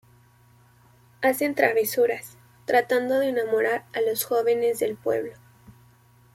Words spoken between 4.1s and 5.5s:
jóvenes del pueblo.